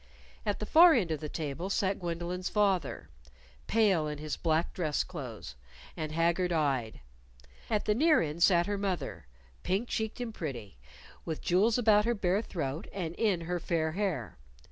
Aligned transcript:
At 0.47 0.57
the 0.57 0.65
far 0.65 0.95
end 0.95 1.11
of 1.11 1.19
the 1.19 1.29
table 1.29 1.69
sat 1.69 1.99
Gwendolyn's 1.99 2.49
father, 2.49 3.09
pale 3.67 4.07
in 4.07 4.17
his 4.17 4.35
black 4.35 4.73
dress 4.73 5.03
clothes, 5.03 5.53
and 5.95 6.11
haggard 6.11 6.51
eyed; 6.51 7.01
at 7.69 7.85
the 7.85 7.93
near 7.93 8.19
end 8.19 8.41
sat 8.41 8.65
her 8.65 8.79
mother, 8.79 9.27
pink 9.61 9.89
cheeked 9.89 10.19
and 10.19 10.33
pretty, 10.33 10.79
with 11.23 11.39
jewels 11.39 11.77
about 11.77 12.05
her 12.05 12.15
bare 12.15 12.41
throat 12.41 12.87
and 12.91 13.13
in 13.13 13.41
her 13.41 13.59
fair 13.59 13.91
hair. 13.91 14.39